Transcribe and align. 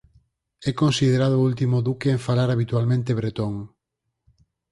É 0.69 0.71
considerado 0.81 1.35
o 1.37 1.45
último 1.49 1.77
duque 1.87 2.07
en 2.15 2.19
falar 2.27 2.49
habitualmente 2.51 3.17
bretón. 3.19 3.53